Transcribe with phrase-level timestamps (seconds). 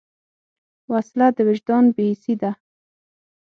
[0.91, 2.51] وسله د وجدان بېحسي ده